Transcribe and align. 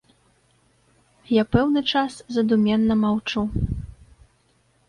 Я 1.35 1.43
пэўны 1.55 1.83
час 1.97 2.17
задуменна 2.39 2.93
маўчу. 3.05 3.41